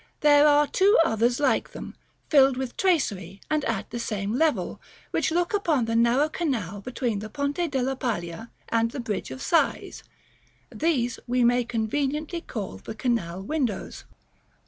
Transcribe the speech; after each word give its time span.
There 0.21 0.47
are 0.47 0.65
two 0.65 0.97
others 1.05 1.39
like 1.39 1.73
them, 1.73 1.93
filled 2.27 2.57
with 2.57 2.75
tracery, 2.75 3.39
and 3.51 3.63
at 3.65 3.91
the 3.91 3.99
same 3.99 4.33
level, 4.33 4.81
which 5.11 5.29
look 5.29 5.53
upon 5.53 5.85
the 5.85 5.95
narrow 5.95 6.27
canal 6.27 6.81
between 6.81 7.19
the 7.19 7.29
Ponte 7.29 7.69
della 7.69 7.95
Paglia 7.95 8.49
and 8.69 8.89
the 8.89 8.99
Bridge 8.99 9.29
of 9.29 9.43
Sighs: 9.43 10.01
these 10.73 11.19
we 11.27 11.43
may 11.43 11.63
conveniently 11.63 12.41
call 12.41 12.77
the 12.79 12.95
"Canal 12.95 13.43
Windows." 13.43 14.05